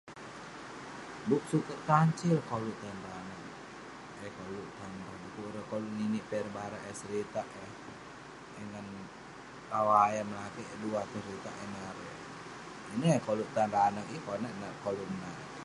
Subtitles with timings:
[1.27, 3.43] Bup suket kancil koluk tan ireh anag.
[4.25, 5.29] Eh koluk tan ireh.
[5.33, 7.47] Kuk ireh koluk ngeninik piak ireh barak, piak ireh seritak
[8.59, 8.87] eh ngan
[9.71, 12.13] rawah ayam lakeik duah tong seritak ineh erei.
[12.95, 14.53] Ineh eh koluk tan ireh anag, yeng konak
[14.83, 15.51] koluk menat eh.